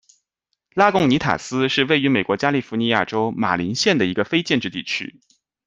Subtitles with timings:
[0.73, 5.21] 拉贡尼塔斯是位于美国加利福尼亚州马林县的一个非建制地区。